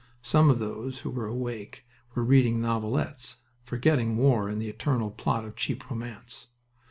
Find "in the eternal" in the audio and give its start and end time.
4.49-5.11